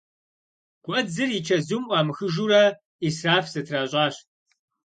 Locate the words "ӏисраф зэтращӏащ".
2.97-4.15